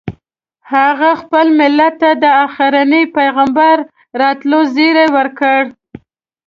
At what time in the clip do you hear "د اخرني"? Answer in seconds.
2.23-3.03